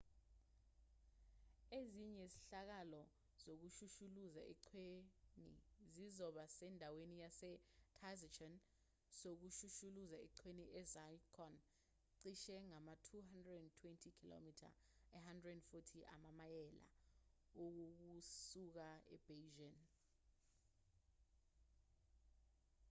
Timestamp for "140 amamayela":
15.25-16.85